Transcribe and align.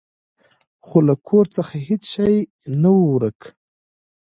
خو 0.85 0.97
له 1.07 1.15
کور 1.27 1.45
څخه 1.55 1.73
هیڅ 1.87 2.01
شی 2.13 2.33
نه 2.81 2.89
و 2.95 2.99
ورک. 3.11 3.39